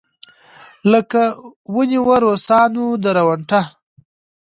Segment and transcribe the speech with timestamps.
[0.91, 1.21] لکه
[1.75, 3.61] ونېوه روسانو درونټه.